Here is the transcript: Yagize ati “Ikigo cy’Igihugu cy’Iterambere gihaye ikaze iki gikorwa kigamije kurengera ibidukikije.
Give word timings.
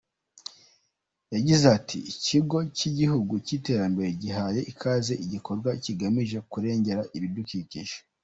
Yagize 1.33 1.65
ati 1.77 1.97
“Ikigo 2.11 2.57
cy’Igihugu 2.77 3.33
cy’Iterambere 3.45 4.09
gihaye 4.21 4.59
ikaze 4.71 5.13
iki 5.17 5.27
gikorwa 5.33 5.69
kigamije 5.83 6.37
kurengera 6.51 7.01
ibidukikije. 7.17 7.95